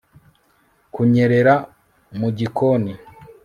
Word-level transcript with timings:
kunyerera 0.93 1.55
mu 2.17 2.27
gikoni 2.37 2.93